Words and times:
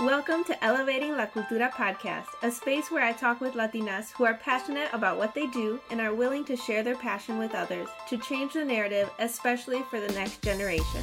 Welcome 0.00 0.42
to 0.44 0.64
Elevating 0.64 1.18
La 1.18 1.26
Cultura 1.26 1.70
podcast, 1.70 2.28
a 2.42 2.50
space 2.50 2.90
where 2.90 3.04
I 3.04 3.12
talk 3.12 3.42
with 3.42 3.52
Latinas 3.52 4.10
who 4.10 4.24
are 4.24 4.32
passionate 4.32 4.88
about 4.94 5.18
what 5.18 5.34
they 5.34 5.46
do 5.48 5.78
and 5.90 6.00
are 6.00 6.14
willing 6.14 6.46
to 6.46 6.56
share 6.56 6.82
their 6.82 6.96
passion 6.96 7.36
with 7.36 7.54
others 7.54 7.88
to 8.08 8.16
change 8.16 8.54
the 8.54 8.64
narrative, 8.64 9.10
especially 9.18 9.82
for 9.90 10.00
the 10.00 10.10
next 10.14 10.40
generation. 10.40 11.02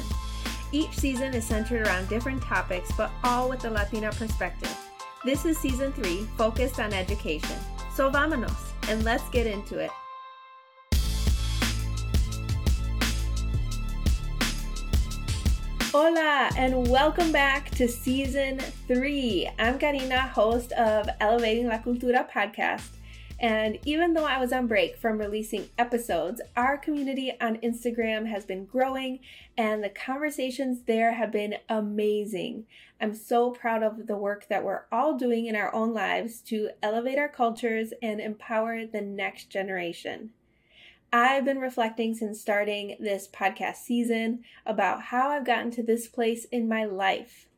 Each 0.72 0.92
season 0.98 1.34
is 1.34 1.44
centered 1.44 1.86
around 1.86 2.08
different 2.08 2.42
topics, 2.42 2.90
but 2.96 3.12
all 3.22 3.48
with 3.48 3.64
a 3.64 3.70
Latina 3.70 4.10
perspective. 4.10 4.76
This 5.24 5.44
is 5.44 5.56
season 5.56 5.92
three, 5.92 6.26
focused 6.36 6.80
on 6.80 6.92
education. 6.92 7.56
So 7.94 8.10
vámonos, 8.10 8.72
and 8.88 9.04
let's 9.04 9.28
get 9.30 9.46
into 9.46 9.78
it. 9.78 9.90
Hola, 15.92 16.48
and 16.56 16.86
welcome 16.88 17.32
back 17.32 17.68
to 17.70 17.88
season 17.88 18.60
three. 18.86 19.50
I'm 19.58 19.76
Karina, 19.76 20.20
host 20.20 20.70
of 20.74 21.08
Elevating 21.18 21.66
La 21.66 21.78
Cultura 21.78 22.30
podcast. 22.30 22.90
And 23.40 23.76
even 23.84 24.14
though 24.14 24.24
I 24.24 24.38
was 24.38 24.52
on 24.52 24.68
break 24.68 24.96
from 24.96 25.18
releasing 25.18 25.68
episodes, 25.78 26.40
our 26.56 26.78
community 26.78 27.32
on 27.40 27.56
Instagram 27.56 28.28
has 28.28 28.44
been 28.44 28.66
growing 28.66 29.18
and 29.58 29.82
the 29.82 29.88
conversations 29.88 30.82
there 30.86 31.14
have 31.14 31.32
been 31.32 31.56
amazing. 31.68 32.66
I'm 33.00 33.12
so 33.12 33.50
proud 33.50 33.82
of 33.82 34.06
the 34.06 34.16
work 34.16 34.46
that 34.46 34.62
we're 34.62 34.84
all 34.92 35.16
doing 35.16 35.46
in 35.46 35.56
our 35.56 35.74
own 35.74 35.92
lives 35.92 36.40
to 36.42 36.70
elevate 36.84 37.18
our 37.18 37.28
cultures 37.28 37.92
and 38.00 38.20
empower 38.20 38.86
the 38.86 39.00
next 39.00 39.50
generation. 39.50 40.30
I've 41.12 41.44
been 41.44 41.58
reflecting 41.58 42.14
since 42.14 42.40
starting 42.40 42.96
this 43.00 43.26
podcast 43.26 43.76
season 43.76 44.44
about 44.64 45.02
how 45.02 45.30
I've 45.30 45.44
gotten 45.44 45.72
to 45.72 45.82
this 45.82 46.06
place 46.06 46.44
in 46.46 46.68
my 46.68 46.84
life. 46.84 47.48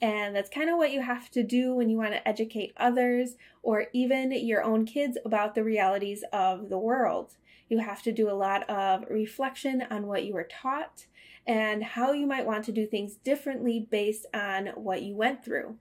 And 0.00 0.34
that's 0.34 0.48
kind 0.48 0.70
of 0.70 0.78
what 0.78 0.92
you 0.92 1.02
have 1.02 1.30
to 1.32 1.42
do 1.42 1.74
when 1.74 1.90
you 1.90 1.98
want 1.98 2.12
to 2.12 2.26
educate 2.26 2.72
others 2.76 3.36
or 3.62 3.86
even 3.92 4.32
your 4.32 4.62
own 4.62 4.86
kids 4.86 5.18
about 5.24 5.54
the 5.54 5.62
realities 5.62 6.24
of 6.32 6.70
the 6.70 6.78
world. 6.78 7.36
You 7.68 7.78
have 7.78 8.02
to 8.02 8.12
do 8.12 8.30
a 8.30 8.34
lot 8.34 8.68
of 8.68 9.04
reflection 9.10 9.84
on 9.90 10.06
what 10.06 10.24
you 10.24 10.32
were 10.32 10.48
taught 10.50 11.06
and 11.46 11.84
how 11.84 12.12
you 12.12 12.26
might 12.26 12.46
want 12.46 12.64
to 12.64 12.72
do 12.72 12.86
things 12.86 13.16
differently 13.16 13.86
based 13.90 14.26
on 14.32 14.68
what 14.68 15.02
you 15.02 15.14
went 15.14 15.44
through. 15.44 15.76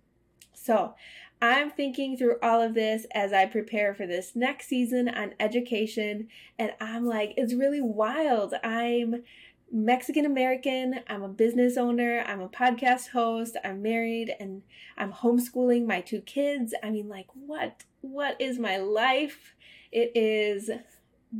So, 0.53 0.95
I'm 1.42 1.72
thinking 1.72 2.17
through 2.17 2.36
all 2.44 2.61
of 2.61 2.75
this 2.75 3.08
as 3.16 3.34
I 3.34 3.47
prepare 3.47 3.95
for 3.95 4.06
this 4.06 4.36
next 4.36 4.67
season 4.67 5.09
on 5.09 5.34
education, 5.39 6.28
and 6.59 6.72
I'm 6.80 7.08
like, 7.08 7.33
it's 7.36 7.56
really 7.56 7.81
wild. 7.81 8.53
I'm 8.64 9.23
Mexican 9.72 10.25
American, 10.25 11.00
I'm 11.08 11.23
a 11.23 11.30
business 11.30 11.78
owner, 11.78 12.23
I'm 12.28 12.42
a 12.42 12.50
podcast 12.50 13.09
host, 13.09 13.58
I'm 13.64 13.81
married, 13.81 14.36
and 14.39 14.61
I'm 14.98 15.14
homeschooling 15.14 15.88
my 15.88 16.02
two 16.02 16.22
kids. 16.22 16.75
I 16.83 16.92
mean, 16.92 17.09
like, 17.09 17.28
what? 17.33 17.86
What 18.02 18.39
is 18.39 18.59
my 18.59 18.78
life? 18.78 19.55
It 19.92 20.11
is 20.14 20.70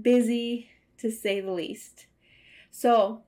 busy 0.02 0.70
to 0.98 1.12
say 1.12 1.42
the 1.42 1.52
least. 1.52 2.08
So, 2.72 3.22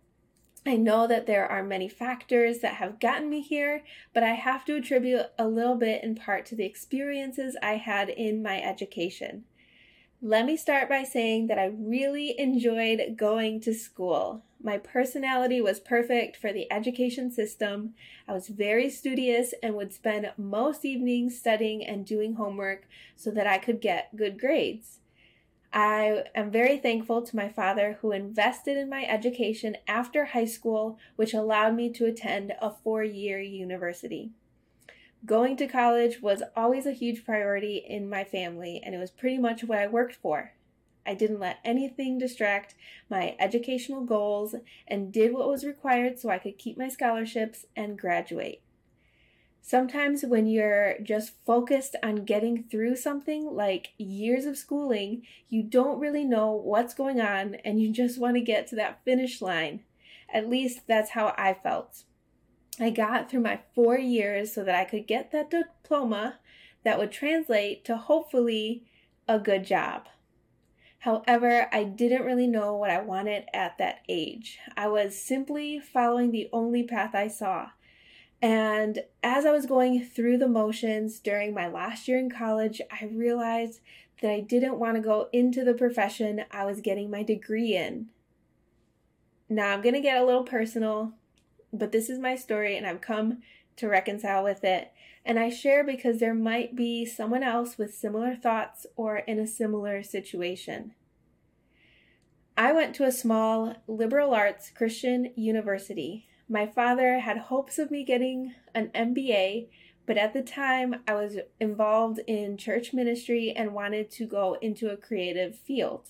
I 0.65 0.77
know 0.77 1.07
that 1.07 1.25
there 1.25 1.45
are 1.45 1.63
many 1.63 1.89
factors 1.89 2.59
that 2.59 2.75
have 2.75 2.99
gotten 3.01 3.29
me 3.29 3.41
here, 3.41 3.83
but 4.13 4.23
I 4.23 4.33
have 4.33 4.63
to 4.65 4.75
attribute 4.75 5.25
a 5.37 5.47
little 5.47 5.75
bit 5.75 6.03
in 6.03 6.15
part 6.15 6.45
to 6.47 6.55
the 6.55 6.65
experiences 6.65 7.57
I 7.61 7.73
had 7.73 8.07
in 8.07 8.41
my 8.41 8.61
education. 8.61 9.43
Let 10.21 10.45
me 10.45 10.55
start 10.55 10.87
by 10.87 11.03
saying 11.03 11.47
that 11.47 11.59
I 11.59 11.65
really 11.65 12.39
enjoyed 12.39 13.17
going 13.17 13.59
to 13.59 13.73
school. 13.73 14.45
My 14.63 14.77
personality 14.77 15.59
was 15.59 15.81
perfect 15.81 16.37
for 16.37 16.53
the 16.53 16.71
education 16.71 17.29
system. 17.29 17.93
I 18.25 18.31
was 18.31 18.47
very 18.47 18.89
studious 18.89 19.53
and 19.61 19.75
would 19.75 19.91
spend 19.91 20.31
most 20.37 20.85
evenings 20.85 21.37
studying 21.37 21.85
and 21.85 22.05
doing 22.05 22.35
homework 22.35 22.87
so 23.17 23.31
that 23.31 23.47
I 23.47 23.57
could 23.57 23.81
get 23.81 24.15
good 24.15 24.39
grades. 24.39 25.01
I 25.73 26.25
am 26.35 26.51
very 26.51 26.77
thankful 26.77 27.23
to 27.23 27.35
my 27.35 27.49
father 27.49 27.97
who 28.01 28.11
invested 28.11 28.77
in 28.77 28.91
my 28.91 29.05
education 29.05 29.75
after 29.87 30.25
high 30.25 30.45
school, 30.45 30.99
which 31.15 31.33
allowed 31.33 31.75
me 31.75 31.91
to 31.93 32.05
attend 32.05 32.53
a 32.61 32.69
four 32.69 33.03
year 33.03 33.39
university. 33.39 34.29
Going 35.25 35.57
to 35.57 35.67
college 35.67 36.21
was 36.21 36.43
always 36.55 36.85
a 36.85 36.91
huge 36.91 37.25
priority 37.25 37.77
in 37.77 38.07
my 38.07 38.23
family, 38.23 38.81
and 38.85 38.93
it 38.93 38.99
was 38.99 39.09
pretty 39.09 39.39
much 39.39 39.63
what 39.63 39.79
I 39.79 39.87
worked 39.87 40.15
for. 40.15 40.51
I 41.07 41.15
didn't 41.15 41.39
let 41.39 41.57
anything 41.65 42.19
distract 42.19 42.75
my 43.09 43.35
educational 43.39 44.01
goals 44.01 44.53
and 44.87 45.11
did 45.11 45.33
what 45.33 45.47
was 45.47 45.65
required 45.65 46.19
so 46.19 46.29
I 46.29 46.37
could 46.37 46.59
keep 46.59 46.77
my 46.77 46.87
scholarships 46.87 47.65
and 47.75 47.97
graduate. 47.97 48.61
Sometimes, 49.65 50.23
when 50.23 50.45
you're 50.45 50.97
just 51.01 51.35
focused 51.45 51.95
on 52.03 52.25
getting 52.25 52.63
through 52.63 52.97
something 52.97 53.45
like 53.45 53.93
years 53.97 54.45
of 54.45 54.57
schooling, 54.57 55.23
you 55.47 55.63
don't 55.63 56.01
really 56.01 56.25
know 56.25 56.51
what's 56.51 56.93
going 56.93 57.21
on 57.21 57.55
and 57.63 57.81
you 57.81 57.89
just 57.89 58.19
want 58.19 58.35
to 58.35 58.41
get 58.41 58.67
to 58.67 58.75
that 58.75 58.99
finish 59.05 59.41
line. 59.41 59.79
At 60.33 60.49
least 60.49 60.81
that's 60.85 61.11
how 61.11 61.33
I 61.37 61.53
felt. 61.53 62.03
I 62.77 62.89
got 62.89 63.31
through 63.31 63.39
my 63.39 63.61
four 63.73 63.97
years 63.97 64.53
so 64.53 64.65
that 64.65 64.75
I 64.75 64.83
could 64.83 65.07
get 65.07 65.31
that 65.31 65.49
diploma 65.49 66.39
that 66.83 66.99
would 66.99 67.13
translate 67.13 67.85
to 67.85 67.95
hopefully 67.95 68.83
a 69.29 69.39
good 69.39 69.63
job. 69.63 70.07
However, 70.99 71.69
I 71.71 71.85
didn't 71.85 72.25
really 72.25 72.47
know 72.47 72.75
what 72.75 72.89
I 72.89 72.99
wanted 72.99 73.45
at 73.53 73.77
that 73.77 74.01
age. 74.09 74.59
I 74.75 74.89
was 74.89 75.17
simply 75.17 75.79
following 75.79 76.31
the 76.31 76.49
only 76.51 76.83
path 76.83 77.15
I 77.15 77.29
saw 77.29 77.69
and 78.43 79.05
as 79.23 79.45
I 79.45 79.53
was 79.53 79.65
going 79.65 80.03
through 80.03 80.37
the 80.37 80.49
motions 80.49 81.21
during 81.21 81.53
my 81.53 81.69
last 81.69 82.09
year 82.09 82.19
in 82.19 82.29
college, 82.29 82.81
I 82.91 83.05
realized 83.05 83.79
that 84.21 84.29
I 84.29 84.41
didn't 84.41 84.77
want 84.77 84.95
to 84.95 85.01
go 85.01 85.29
into 85.31 85.63
the 85.63 85.73
profession 85.73 86.43
I 86.51 86.65
was 86.65 86.81
getting 86.81 87.09
my 87.09 87.23
degree 87.23 87.73
in. 87.73 88.07
Now, 89.47 89.69
I'm 89.71 89.81
going 89.81 89.95
to 89.95 90.01
get 90.01 90.21
a 90.21 90.25
little 90.25 90.43
personal, 90.43 91.13
but 91.71 91.93
this 91.93 92.09
is 92.09 92.19
my 92.19 92.35
story 92.35 92.75
and 92.75 92.85
I've 92.85 92.99
come 92.99 93.43
to 93.77 93.87
reconcile 93.87 94.43
with 94.43 94.65
it. 94.65 94.91
And 95.23 95.39
I 95.39 95.49
share 95.49 95.85
because 95.85 96.19
there 96.19 96.33
might 96.33 96.75
be 96.75 97.05
someone 97.05 97.43
else 97.43 97.77
with 97.77 97.95
similar 97.95 98.35
thoughts 98.35 98.85
or 98.97 99.19
in 99.19 99.39
a 99.39 99.47
similar 99.47 100.03
situation. 100.03 100.95
I 102.57 102.73
went 102.73 102.93
to 102.95 103.05
a 103.05 103.11
small 103.13 103.77
liberal 103.87 104.33
arts 104.33 104.69
Christian 104.69 105.31
university 105.37 106.27
my 106.49 106.65
father 106.67 107.19
had 107.19 107.37
hopes 107.37 107.79
of 107.79 107.91
me 107.91 108.03
getting 108.03 108.53
an 108.75 108.91
MBA, 108.93 109.67
but 110.05 110.17
at 110.17 110.33
the 110.33 110.41
time 110.41 110.95
I 111.07 111.13
was 111.13 111.37
involved 111.59 112.19
in 112.27 112.57
church 112.57 112.93
ministry 112.93 113.53
and 113.55 113.73
wanted 113.73 114.11
to 114.11 114.25
go 114.25 114.57
into 114.61 114.89
a 114.89 114.97
creative 114.97 115.57
field. 115.57 116.09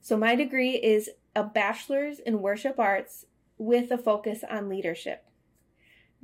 So 0.00 0.16
my 0.16 0.34
degree 0.34 0.74
is 0.74 1.10
a 1.34 1.44
bachelor's 1.44 2.18
in 2.18 2.40
worship 2.40 2.78
arts 2.78 3.26
with 3.58 3.90
a 3.90 3.98
focus 3.98 4.44
on 4.48 4.68
leadership. 4.68 5.24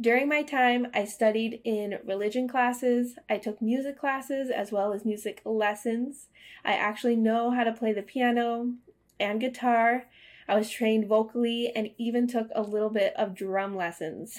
During 0.00 0.28
my 0.28 0.42
time, 0.42 0.88
I 0.94 1.04
studied 1.04 1.60
in 1.64 1.98
religion 2.04 2.48
classes, 2.48 3.16
I 3.28 3.38
took 3.38 3.62
music 3.62 3.98
classes 3.98 4.50
as 4.50 4.72
well 4.72 4.92
as 4.92 5.04
music 5.04 5.42
lessons. 5.44 6.28
I 6.64 6.72
actually 6.72 7.16
know 7.16 7.50
how 7.50 7.62
to 7.64 7.72
play 7.72 7.92
the 7.92 8.02
piano 8.02 8.72
and 9.20 9.40
guitar, 9.40 10.06
I 10.48 10.56
was 10.56 10.70
trained 10.70 11.06
vocally 11.06 11.72
and 11.74 11.90
even 11.98 12.26
took 12.26 12.48
a 12.54 12.62
little 12.62 12.90
bit 12.90 13.14
of 13.16 13.34
drum 13.34 13.76
lessons. 13.76 14.38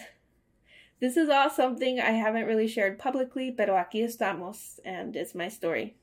This 1.00 1.18
is 1.18 1.30
all 1.30 1.50
something 1.50 2.00
I 2.00 2.12
haven't 2.12 2.46
really 2.46 2.68
shared 2.68 3.00
publicly, 3.00 3.52
pero 3.52 3.76
aquí 3.76 4.04
estamos, 4.04 4.80
and 4.86 5.16
it's 5.16 5.36
my 5.36 5.50
story. 5.50 5.96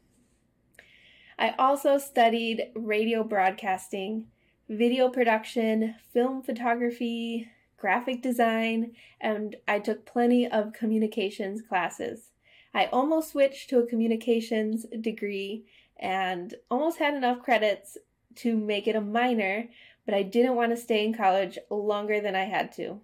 I 1.39 1.55
also 1.59 1.97
studied 1.97 2.71
radio 2.75 3.25
broadcasting, 3.25 4.27
video 4.69 5.09
production, 5.09 5.95
film 6.13 6.43
photography, 6.43 7.49
graphic 7.79 8.21
design, 8.21 8.93
and 9.21 9.57
I 9.67 9.79
took 9.79 10.05
plenty 10.05 10.47
of 10.47 10.75
communications 10.75 11.63
classes. 11.63 12.31
I 12.75 12.87
almost 12.87 13.31
switched 13.31 13.71
to 13.71 13.79
a 13.79 13.87
communications 13.87 14.85
degree 15.01 15.65
and 15.99 16.55
almost 16.71 16.99
had 16.99 17.15
enough 17.15 17.43
credits 17.43 17.97
to 18.37 18.57
make 18.57 18.87
it 18.87 18.95
a 18.95 19.01
minor, 19.01 19.69
but 20.11 20.17
I 20.17 20.25
didn't 20.25 20.57
want 20.57 20.73
to 20.73 20.77
stay 20.77 21.05
in 21.05 21.15
college 21.15 21.57
longer 21.71 22.21
than 22.21 22.35
I 22.35 22.47
had 22.47 22.73
to. 22.73 22.99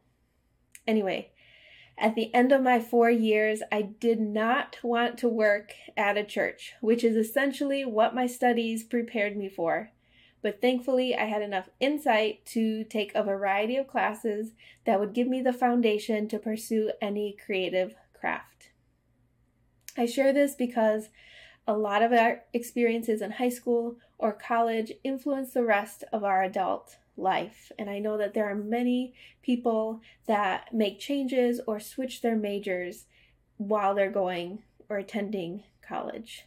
Anyway, 0.88 1.30
at 1.96 2.16
the 2.16 2.34
end 2.34 2.50
of 2.50 2.62
my 2.62 2.80
four 2.80 3.08
years, 3.08 3.62
I 3.70 3.82
did 3.82 4.18
not 4.18 4.78
want 4.82 5.16
to 5.18 5.28
work 5.28 5.72
at 5.96 6.16
a 6.16 6.24
church, 6.24 6.74
which 6.80 7.04
is 7.04 7.14
essentially 7.14 7.84
what 7.84 8.12
my 8.12 8.26
studies 8.26 8.82
prepared 8.82 9.36
me 9.36 9.48
for. 9.48 9.92
But 10.42 10.60
thankfully, 10.60 11.14
I 11.14 11.26
had 11.26 11.42
enough 11.42 11.68
insight 11.78 12.44
to 12.46 12.82
take 12.82 13.14
a 13.14 13.22
variety 13.22 13.76
of 13.76 13.86
classes 13.86 14.50
that 14.84 14.98
would 14.98 15.12
give 15.12 15.28
me 15.28 15.40
the 15.40 15.52
foundation 15.52 16.26
to 16.26 16.40
pursue 16.40 16.90
any 17.00 17.36
creative 17.46 17.94
craft. 18.18 18.70
I 19.96 20.06
share 20.06 20.32
this 20.32 20.56
because 20.56 21.10
a 21.66 21.76
lot 21.76 22.02
of 22.02 22.12
our 22.12 22.42
experiences 22.52 23.20
in 23.20 23.32
high 23.32 23.48
school 23.48 23.96
or 24.18 24.32
college 24.32 24.92
influence 25.02 25.52
the 25.52 25.64
rest 25.64 26.04
of 26.12 26.22
our 26.24 26.42
adult 26.42 26.96
life. 27.16 27.72
And 27.78 27.90
I 27.90 27.98
know 27.98 28.16
that 28.18 28.34
there 28.34 28.48
are 28.48 28.54
many 28.54 29.14
people 29.42 30.00
that 30.26 30.72
make 30.72 31.00
changes 31.00 31.60
or 31.66 31.80
switch 31.80 32.20
their 32.20 32.36
majors 32.36 33.06
while 33.56 33.94
they're 33.94 34.10
going 34.10 34.62
or 34.88 34.98
attending 34.98 35.64
college. 35.86 36.44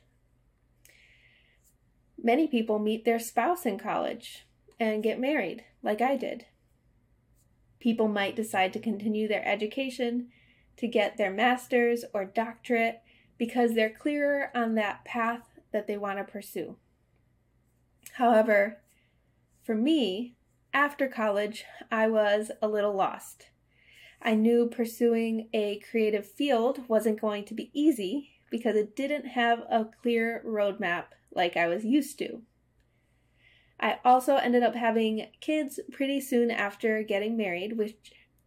Many 2.22 2.48
people 2.48 2.80
meet 2.80 3.06
their 3.06 3.20
spouse 3.20 3.66
in 3.66 3.78
college 3.78 4.46
and 4.80 5.04
get 5.04 5.20
married, 5.20 5.64
like 5.82 6.02
I 6.02 6.18
did. 6.18 6.46
People 7.80 8.08
might 8.08 8.36
decide 8.36 8.74
to 8.74 8.80
continue 8.80 9.28
their 9.28 9.46
education 9.48 10.28
to 10.78 10.88
get 10.88 11.18
their 11.18 11.32
master's 11.32 12.06
or 12.14 12.26
doctorate 12.26 13.02
because 13.40 13.74
they're 13.74 13.90
clearer 13.90 14.52
on 14.54 14.76
that 14.76 15.04
path 15.06 15.60
that 15.72 15.88
they 15.88 15.98
want 15.98 16.20
to 16.20 16.24
pursue. 16.24 16.76
However, 18.14 18.82
for 19.64 19.74
me, 19.74 20.36
after 20.74 21.08
college, 21.08 21.66
I 21.90 22.08
was 22.08 22.52
a 22.62 22.68
little 22.68 22.94
lost. 22.94 23.48
I 24.22 24.36
knew 24.36 24.68
pursuing 24.68 25.48
a 25.54 25.80
creative 25.80 26.28
field 26.28 26.88
wasn't 26.88 27.22
going 27.22 27.46
to 27.46 27.54
be 27.54 27.72
easy 27.74 28.32
because 28.52 28.76
it 28.76 28.96
didn't 28.96 29.28
have 29.28 29.60
a 29.70 29.88
clear 30.02 30.44
roadmap 30.46 31.06
like 31.34 31.56
I 31.56 31.68
was 31.68 31.86
used 31.86 32.20
to. 32.20 32.42
I 33.80 34.00
also 34.04 34.36
ended 34.36 34.64
up 34.64 34.76
having 34.76 35.28
kids 35.40 35.80
pretty 35.92 36.20
soon 36.20 36.52
after 36.52 37.02
getting 37.02 37.38
married, 37.38 37.78
which 37.78 37.96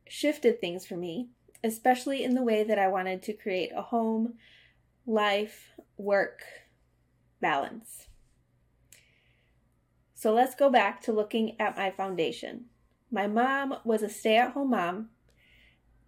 shifted 0.07 0.61
things 0.61 0.85
for 0.85 0.97
me, 0.97 1.31
especially 1.65 2.23
in 2.23 2.35
the 2.35 2.43
way 2.43 2.63
that 2.63 2.79
I 2.79 2.89
wanted 2.89 3.23
to 3.23 3.33
create 3.33 3.71
a 3.75 3.81
home, 3.81 4.35
life, 5.07 5.73
work 5.97 6.43
balance. 7.41 8.07
So 10.15 10.33
let's 10.33 10.55
go 10.55 10.71
back 10.71 11.03
to 11.03 11.13
looking 11.13 11.61
at 11.61 11.77
my 11.77 11.91
foundation. 11.91 12.67
My 13.11 13.27
mom 13.27 13.75
was 13.85 14.03
a 14.03 14.09
stay 14.09 14.37
at 14.37 14.53
home 14.53 14.71
mom. 14.71 15.11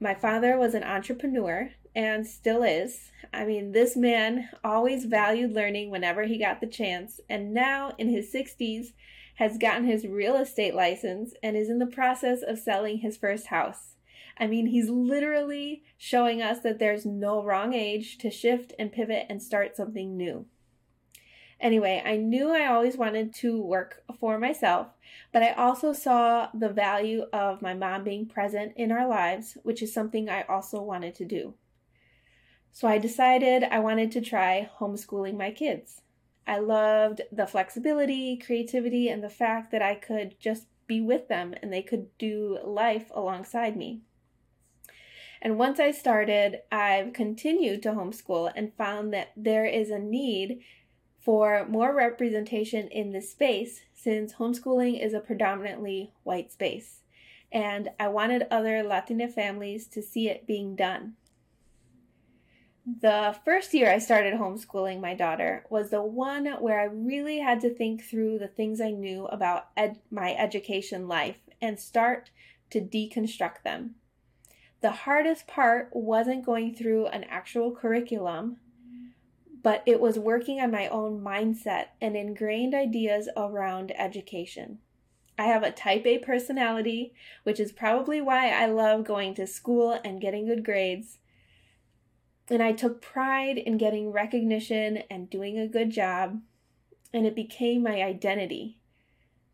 My 0.01 0.15
father 0.15 0.57
was 0.57 0.75
an 0.75 0.85
entrepreneur 0.85 1.71
and 1.95 2.27
still 2.27 2.63
is. 2.63 3.11
I 3.33 3.45
mean, 3.45 3.73
this 3.73 3.97
man 3.97 4.49
always 4.63 5.05
valued 5.05 5.53
learning 5.53 5.91
whenever 5.91 6.25
he 6.25 6.39
got 6.39 6.61
the 6.61 6.67
chance, 6.67 7.21
and 7.29 7.53
now 7.53 7.93
in 7.99 8.09
his 8.09 8.33
60s 8.33 8.93
has 9.37 9.59
gotten 9.59 9.85
his 9.85 10.07
real 10.07 10.37
estate 10.37 10.75
license 10.75 11.35
and 11.43 11.57
is 11.57 11.69
in 11.69 11.79
the 11.79 11.87
process 11.87 12.43
of 12.43 12.59
selling 12.59 12.99
his 12.99 13.17
first 13.17 13.49
house. 13.49 13.97
I 14.39 14.47
mean, 14.47 14.67
he's 14.67 14.91
literally 14.91 15.85
showing 15.97 16.43
us 16.43 16.61
that 16.61 16.79
there's 16.79 17.07
no 17.07 17.43
wrong 17.43 17.73
age 17.73 18.19
to 18.19 18.31
shift 18.31 18.73
and 18.79 18.93
pivot 18.93 19.27
and 19.29 19.43
start 19.43 19.77
something 19.77 20.17
new. 20.17 20.47
Anyway, 21.61 22.03
I 22.05 22.17
knew 22.17 22.51
I 22.51 22.67
always 22.67 22.97
wanted 22.97 23.35
to 23.37 23.63
work 23.63 24.03
for 24.19 24.39
myself, 24.39 24.89
but 25.33 25.43
I 25.43 25.53
also 25.53 25.93
saw 25.93 26.49
the 26.53 26.69
value 26.69 27.27
of 27.33 27.63
my 27.63 27.75
mom 27.75 28.05
being 28.05 28.27
present 28.27 28.73
in 28.77 28.91
our 28.91 29.09
lives, 29.09 29.57
which 29.63 29.83
is 29.83 29.93
something 29.93 30.29
I 30.29 30.43
also 30.43 30.83
wanted 30.83 31.15
to 31.17 31.25
do. 31.25 31.55
So 32.73 32.89
I 32.89 32.99
decided 32.99 33.63
I 33.63 33.79
wanted 33.79 34.11
to 34.13 34.21
try 34.21 34.69
homeschooling 34.81 35.39
my 35.39 35.53
kids. 35.53 36.03
I 36.47 36.59
loved 36.59 37.23
the 37.33 37.47
flexibility, 37.47 38.37
creativity, 38.37 39.09
and 39.09 39.23
the 39.23 39.31
fact 39.31 39.71
that 39.71 39.81
I 39.81 39.95
could 39.95 40.39
just 40.39 40.67
be 40.87 41.01
with 41.01 41.29
them 41.29 41.55
and 41.63 41.73
they 41.73 41.83
could 41.83 42.17
do 42.19 42.59
life 42.65 43.11
alongside 43.15 43.77
me. 43.77 44.01
And 45.41 45.59
once 45.59 45.79
I 45.79 45.91
started, 45.91 46.61
I've 46.73 47.13
continued 47.13 47.83
to 47.83 47.93
homeschool 47.93 48.51
and 48.57 48.73
found 48.75 49.13
that 49.13 49.33
there 49.37 49.67
is 49.67 49.91
a 49.91 49.99
need 49.99 50.61
for 51.21 51.67
more 51.69 51.95
representation 51.95 52.89
in 52.89 53.13
this 53.13 53.31
space 53.31 53.83
since 53.95 54.35
homeschooling 54.35 55.03
is 55.03 55.13
a 55.13 55.21
predominantly 55.21 56.13
white 56.23 56.51
space. 56.53 57.01
And 57.53 57.91
I 58.01 58.09
wanted 58.09 58.47
other 58.51 58.83
Latina 58.83 59.29
families 59.29 59.87
to 59.89 60.03
see 60.03 60.29
it 60.29 60.47
being 60.47 60.77
done. 60.77 61.15
The 62.87 63.35
first 63.47 63.73
year 63.73 63.91
I 63.91 63.99
started 63.99 64.35
homeschooling 64.35 65.01
my 65.01 65.15
daughter 65.15 65.65
was 65.71 65.89
the 65.89 66.03
one 66.03 66.45
where 66.61 66.81
I 66.81 66.85
really 66.85 67.39
had 67.39 67.61
to 67.61 67.75
think 67.75 68.05
through 68.05 68.39
the 68.39 68.49
things 68.49 68.79
I 68.79 68.91
knew 68.91 69.25
about 69.27 69.69
ed- 69.75 70.01
my 70.11 70.35
education 70.35 71.09
life 71.09 71.39
and 71.63 71.81
start 71.81 72.31
to 72.71 72.83
deconstruct 72.83 73.63
them. 73.65 73.95
The 74.83 74.91
hardest 74.91 75.47
part 75.47 75.89
wasn't 75.95 76.45
going 76.45 76.75
through 76.75 77.07
an 77.07 77.25
actual 77.25 77.75
curriculum, 77.75 78.59
but 79.63 79.83
it 79.87 79.99
was 79.99 80.19
working 80.19 80.61
on 80.61 80.71
my 80.71 80.87
own 80.89 81.23
mindset 81.23 81.87
and 82.03 82.15
ingrained 82.15 82.75
ideas 82.75 83.31
around 83.35 83.93
education. 83.99 84.81
I 85.39 85.45
have 85.45 85.63
a 85.63 85.73
type 85.73 86.05
A 86.05 86.19
personality, 86.19 87.15
which 87.45 87.59
is 87.59 87.73
probably 87.73 88.21
why 88.21 88.51
I 88.51 88.67
love 88.67 89.05
going 89.05 89.35
to 89.37 89.47
school 89.47 89.99
and 90.05 90.21
getting 90.21 90.45
good 90.45 90.67
grades 90.67 91.17
and 92.49 92.63
I 92.63 92.73
took 92.73 93.01
pride 93.01 93.59
in 93.59 93.79
getting 93.79 94.13
recognition 94.13 95.03
and 95.11 95.31
doing 95.31 95.59
a 95.59 95.69
good 95.69 95.91
job, 95.91 96.41
and 97.13 97.27
it 97.27 97.35
became 97.35 97.83
my 97.83 98.03
identity. 98.03 98.79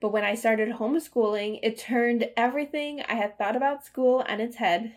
But 0.01 0.13
when 0.13 0.25
I 0.25 0.35
started 0.35 0.77
homeschooling, 0.77 1.61
it 1.63 1.79
turned 1.79 2.31
everything 2.37 3.03
I 3.09 3.15
had 3.15 3.37
thought 3.37 3.55
about 3.55 3.85
school 3.85 4.25
on 4.29 4.41
its 4.41 4.57
head 4.57 4.95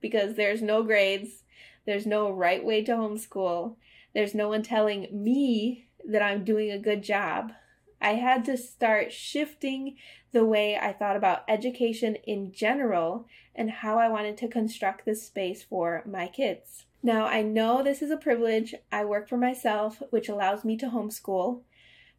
because 0.00 0.36
there's 0.36 0.62
no 0.62 0.82
grades, 0.82 1.42
there's 1.86 2.06
no 2.06 2.30
right 2.30 2.64
way 2.64 2.84
to 2.84 2.92
homeschool, 2.92 3.76
there's 4.14 4.34
no 4.34 4.48
one 4.48 4.62
telling 4.62 5.08
me 5.12 5.88
that 6.08 6.22
I'm 6.22 6.44
doing 6.44 6.70
a 6.70 6.78
good 6.78 7.02
job. 7.02 7.52
I 8.00 8.14
had 8.14 8.44
to 8.44 8.56
start 8.56 9.12
shifting 9.12 9.96
the 10.32 10.44
way 10.44 10.78
I 10.78 10.92
thought 10.92 11.16
about 11.16 11.42
education 11.48 12.14
in 12.14 12.52
general 12.52 13.26
and 13.54 13.70
how 13.70 13.98
I 13.98 14.08
wanted 14.08 14.36
to 14.38 14.48
construct 14.48 15.04
this 15.04 15.26
space 15.26 15.64
for 15.64 16.04
my 16.06 16.28
kids. 16.28 16.86
Now, 17.02 17.26
I 17.26 17.42
know 17.42 17.82
this 17.82 18.02
is 18.02 18.10
a 18.10 18.16
privilege. 18.16 18.74
I 18.90 19.04
work 19.04 19.28
for 19.28 19.36
myself, 19.36 20.02
which 20.10 20.28
allows 20.28 20.64
me 20.64 20.76
to 20.78 20.86
homeschool. 20.86 21.62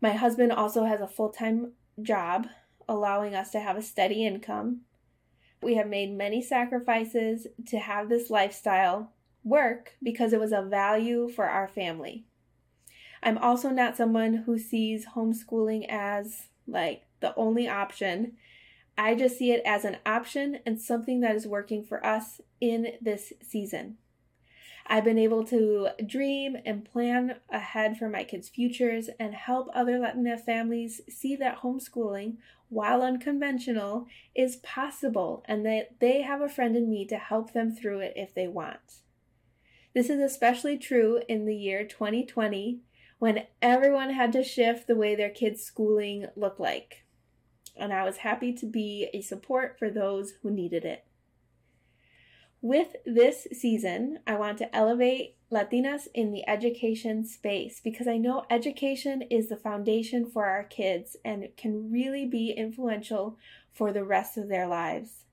My 0.02 0.14
husband 0.14 0.52
also 0.52 0.86
has 0.86 1.02
a 1.02 1.08
full 1.08 1.30
time 1.30 1.74
job, 2.02 2.48
allowing 2.88 3.36
us 3.36 3.52
to 3.52 3.60
have 3.60 3.78
a 3.78 3.82
steady 3.82 4.26
income. 4.26 4.82
We 5.62 5.76
have 5.76 5.88
made 5.88 6.18
many 6.18 6.42
sacrifices 6.42 7.48
to 7.68 7.80
have 7.80 8.08
this 8.08 8.30
lifestyle 8.30 9.12
work 9.44 9.94
because 10.02 10.32
it 10.32 10.40
was 10.40 10.54
a 10.54 10.62
value 10.62 11.28
for 11.28 11.46
our 11.46 11.68
family. 11.68 12.26
I'm 13.22 13.38
also 13.38 13.70
not 13.70 13.98
someone 13.98 14.44
who 14.46 14.58
sees 14.58 15.08
homeschooling 15.08 15.86
as 15.90 16.48
like 16.66 17.04
the 17.20 17.36
only 17.36 17.68
option. 17.68 18.34
I 18.98 19.16
just 19.16 19.38
see 19.38 19.52
it 19.52 19.62
as 19.66 19.84
an 19.84 19.98
option 20.06 20.60
and 20.66 20.80
something 20.80 21.20
that 21.22 21.36
is 21.36 21.46
working 21.46 21.84
for 21.84 22.06
us 22.06 22.40
in 22.62 22.94
this 23.02 23.34
season. 23.42 23.98
I've 24.92 25.04
been 25.04 25.20
able 25.20 25.44
to 25.46 25.90
dream 26.04 26.58
and 26.66 26.84
plan 26.84 27.36
ahead 27.48 27.98
for 27.98 28.10
my 28.10 28.24
kids' 28.24 28.50
futures 28.50 29.08
and 29.20 29.36
help 29.36 29.70
other 29.72 30.00
Latina 30.00 30.36
families 30.36 31.02
see 31.08 31.36
that 31.36 31.60
homeschooling, 31.60 32.38
while 32.70 33.04
unconventional, 33.04 34.08
is 34.34 34.56
possible 34.58 35.46
and 35.48 35.64
that 35.68 36.00
they 36.00 36.24
have 36.24 36.42
a 36.42 36.50
friend 36.50 36.76
in 36.76 36.90
me 36.90 37.06
to 37.06 37.18
help 37.18 37.54
them 37.54 37.72
through 37.72 38.00
it 38.00 38.14
if 38.16 38.34
they 38.34 38.48
want. 38.48 39.02
This 39.94 40.10
is 40.10 40.20
especially 40.20 40.78
true 40.78 41.22
in 41.30 41.46
the 41.46 41.56
year 41.56 41.84
2020 41.84 42.80
when 43.20 43.46
everyone 43.62 44.12
had 44.12 44.32
to 44.32 44.44
shift 44.44 44.88
the 44.88 44.96
way 44.96 45.14
their 45.14 45.30
kids' 45.30 45.64
schooling 45.64 46.26
looked 46.36 46.60
like. 46.60 47.06
And 47.76 47.94
I 47.94 48.06
was 48.06 48.18
happy 48.18 48.54
to 48.54 48.66
be 48.66 49.10
a 49.14 49.22
support 49.22 49.78
for 49.78 49.92
those 49.92 50.34
who 50.42 50.50
needed 50.50 50.84
it. 50.84 51.06
With 52.62 52.98
this 53.06 53.48
season, 53.54 54.20
I 54.28 54.36
want 54.36 54.58
to 54.58 54.76
elevate 54.76 55.38
Latinas 55.50 56.10
in 56.14 56.34
the 56.34 56.48
education 56.48 57.26
space 57.26 57.80
because 57.82 58.06
I 58.06 58.18
know 58.18 58.46
education 58.50 59.22
is 59.30 59.48
the 59.48 59.56
foundation 59.56 60.30
for 60.30 60.46
our 60.46 60.66
kids 60.66 61.16
and 61.24 61.48
can 61.56 61.90
really 61.90 62.26
be 62.26 62.52
influential 62.52 63.38
for 63.72 63.94
the 63.94 64.04
rest 64.04 64.38
of 64.38 64.50
their 64.50 64.68
lives. 64.68 65.24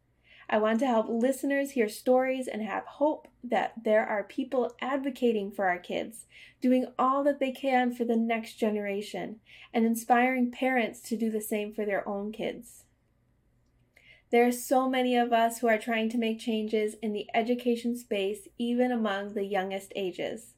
I 0.49 0.59
want 0.59 0.78
to 0.78 0.87
help 0.87 1.09
listeners 1.09 1.73
hear 1.73 1.88
stories 1.88 2.47
and 2.47 2.62
have 2.62 2.85
hope 2.85 3.26
that 3.42 3.73
there 3.83 4.06
are 4.06 4.23
people 4.23 4.76
advocating 4.80 5.50
for 5.50 5.66
our 5.66 5.78
kids, 5.78 6.26
doing 6.61 6.87
all 6.97 7.25
that 7.25 7.40
they 7.40 7.50
can 7.50 7.92
for 7.92 8.04
the 8.04 8.16
next 8.16 8.54
generation, 8.54 9.40
and 9.75 9.85
inspiring 9.85 10.52
parents 10.52 11.00
to 11.00 11.16
do 11.16 11.33
the 11.33 11.40
same 11.40 11.75
for 11.75 11.85
their 11.85 12.09
own 12.09 12.30
kids. 12.30 12.86
There 14.37 14.47
are 14.47 14.52
so 14.52 14.87
many 14.87 15.16
of 15.16 15.33
us 15.33 15.61
who 15.61 15.66
are 15.66 15.78
trying 15.78 16.11
to 16.11 16.19
make 16.19 16.38
changes 16.38 16.97
in 17.00 17.14
the 17.14 17.26
education 17.33 17.97
space, 17.97 18.49
even 18.59 18.93
among 18.93 19.33
the 19.33 19.47
youngest 19.47 19.95
ages. 19.97 20.52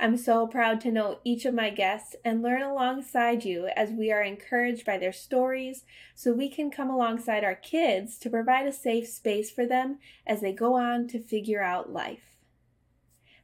I'm 0.00 0.16
so 0.16 0.48
proud 0.48 0.80
to 0.80 0.90
know 0.90 1.20
each 1.22 1.44
of 1.44 1.54
my 1.54 1.70
guests 1.70 2.16
and 2.24 2.42
learn 2.42 2.62
alongside 2.62 3.44
you 3.44 3.68
as 3.76 3.92
we 3.92 4.10
are 4.10 4.24
encouraged 4.24 4.84
by 4.84 4.98
their 4.98 5.12
stories 5.12 5.84
so 6.16 6.32
we 6.32 6.48
can 6.48 6.68
come 6.68 6.90
alongside 6.90 7.44
our 7.44 7.54
kids 7.54 8.18
to 8.18 8.28
provide 8.28 8.66
a 8.66 8.72
safe 8.72 9.06
space 9.06 9.52
for 9.52 9.66
them 9.66 10.00
as 10.26 10.40
they 10.40 10.52
go 10.52 10.74
on 10.74 11.06
to 11.06 11.20
figure 11.20 11.62
out 11.62 11.92
life. 11.92 12.34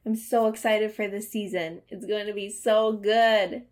I'm 0.05 0.17
so 0.17 0.47
excited 0.47 0.91
for 0.91 1.07
this 1.07 1.31
season. 1.31 1.83
It's 1.87 2.05
going 2.05 2.27
to 2.27 2.33
be 2.33 2.49
so 2.49 2.91
good. 2.91 3.63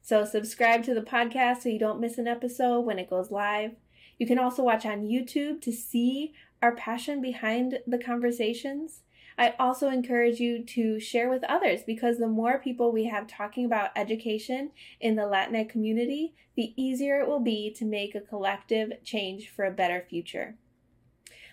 So, 0.00 0.24
subscribe 0.24 0.82
to 0.86 0.92
the 0.94 1.02
podcast 1.02 1.62
so 1.62 1.68
you 1.68 1.78
don't 1.78 2.00
miss 2.00 2.18
an 2.18 2.26
episode 2.26 2.80
when 2.80 2.98
it 2.98 3.08
goes 3.08 3.30
live. 3.30 3.76
You 4.22 4.28
can 4.28 4.38
also 4.38 4.62
watch 4.62 4.86
on 4.86 5.08
YouTube 5.08 5.60
to 5.62 5.72
see 5.72 6.32
our 6.62 6.76
passion 6.76 7.20
behind 7.20 7.80
the 7.88 7.98
conversations. 7.98 9.00
I 9.36 9.56
also 9.58 9.88
encourage 9.88 10.38
you 10.38 10.62
to 10.62 11.00
share 11.00 11.28
with 11.28 11.42
others 11.48 11.80
because 11.84 12.18
the 12.18 12.28
more 12.28 12.60
people 12.60 12.92
we 12.92 13.06
have 13.06 13.26
talking 13.26 13.64
about 13.64 13.90
education 13.96 14.70
in 15.00 15.16
the 15.16 15.22
Latinx 15.22 15.70
community, 15.70 16.34
the 16.54 16.72
easier 16.80 17.18
it 17.18 17.26
will 17.26 17.40
be 17.40 17.74
to 17.76 17.84
make 17.84 18.14
a 18.14 18.20
collective 18.20 18.92
change 19.02 19.48
for 19.48 19.64
a 19.64 19.72
better 19.72 20.06
future. 20.08 20.54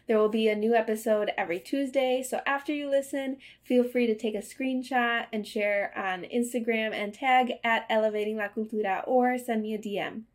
There 0.07 0.19
will 0.19 0.29
be 0.29 0.47
a 0.47 0.55
new 0.55 0.75
episode 0.75 1.31
every 1.35 1.59
Tuesday, 1.59 2.21
so 2.21 2.41
after 2.45 2.71
you 2.71 2.87
listen, 2.87 3.37
feel 3.63 3.83
free 3.83 4.05
to 4.05 4.15
take 4.15 4.35
a 4.35 4.43
screenshot 4.43 5.25
and 5.33 5.47
share 5.47 5.91
on 5.97 6.21
Instagram 6.21 6.93
and 6.93 7.15
tag 7.15 7.53
at 7.63 7.87
Elevating 7.89 8.37
La 8.37 8.49
Cultura 8.49 9.03
or 9.07 9.39
send 9.39 9.63
me 9.63 9.73
a 9.73 9.79
DM. 9.79 10.25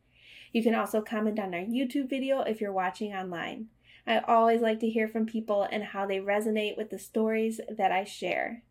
You 0.54 0.62
can 0.62 0.74
also 0.76 1.02
comment 1.02 1.40
on 1.40 1.52
our 1.52 1.60
YouTube 1.60 2.08
video 2.08 2.42
if 2.42 2.60
you're 2.60 2.72
watching 2.72 3.12
online. 3.12 3.66
I 4.06 4.18
always 4.18 4.60
like 4.60 4.78
to 4.80 4.88
hear 4.88 5.08
from 5.08 5.26
people 5.26 5.66
and 5.68 5.82
how 5.82 6.06
they 6.06 6.18
resonate 6.18 6.76
with 6.76 6.90
the 6.90 6.98
stories 6.98 7.60
that 7.68 7.90
I 7.90 8.04
share. 8.04 8.62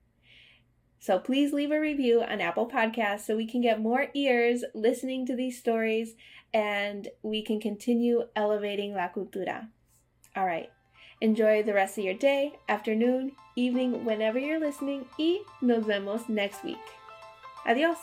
So 0.99 1.19
please 1.19 1.51
leave 1.51 1.71
a 1.71 1.79
review 1.81 2.23
on 2.23 2.39
Apple 2.39 2.69
Podcasts 2.69 3.25
so 3.25 3.35
we 3.35 3.45
can 3.45 3.59
get 3.59 3.81
more 3.81 4.07
ears 4.13 4.63
listening 4.73 5.25
to 5.25 5.35
these 5.35 5.59
stories 5.59 6.15
and 6.53 7.09
we 7.21 7.43
can 7.43 7.59
continue 7.59 8.27
elevating 8.33 8.93
La 8.93 9.09
Cultura. 9.09 9.67
All 10.37 10.45
right. 10.45 10.71
Enjoy 11.19 11.63
the 11.63 11.73
rest 11.73 11.97
of 11.97 12.05
your 12.05 12.13
day, 12.13 12.53
afternoon, 12.69 13.33
evening, 13.57 14.05
whenever 14.05 14.39
you're 14.39 14.59
listening, 14.59 15.05
y 15.19 15.39
nos 15.61 15.83
vemos 15.83 16.29
next 16.29 16.63
week. 16.63 16.77
Adios. 17.65 17.97